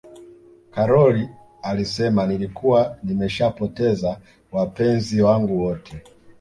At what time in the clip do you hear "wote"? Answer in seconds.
5.61-6.01